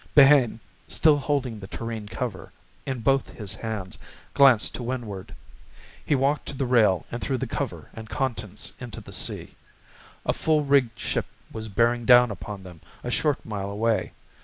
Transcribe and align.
Behane, 0.15 0.59
still 0.87 1.17
holding 1.17 1.59
the 1.59 1.67
tureen 1.67 2.07
cover 2.07 2.51
in 2.87 3.01
both 3.01 3.29
his 3.29 3.53
hands, 3.53 3.99
glanced 4.33 4.73
to 4.73 4.81
windward. 4.81 5.35
He 6.03 6.15
walked 6.15 6.47
to 6.47 6.55
the 6.55 6.65
rail 6.65 7.05
and 7.11 7.21
threw 7.21 7.37
the 7.37 7.45
cover 7.45 7.89
and 7.93 8.09
contents 8.09 8.73
into 8.79 8.99
the 8.99 9.11
sea. 9.13 9.53
A 10.25 10.33
full 10.33 10.65
rigged 10.65 10.97
ship 10.99 11.27
was 11.51 11.69
bearing 11.69 12.05
down 12.05 12.31
upon 12.31 12.63
them 12.63 12.81
a 13.03 13.11
short 13.11 13.45
mile 13.45 13.69
away. 13.69 14.11